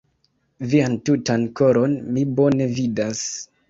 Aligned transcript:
Vian 0.71 0.95
tutan 1.11 1.45
koron 1.61 1.97
mi 2.19 2.27
bone 2.43 2.73
vidas. 2.77 3.27